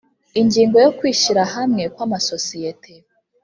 [0.41, 2.93] Ingingo ya ukwishyira hamwe kw amasosiyete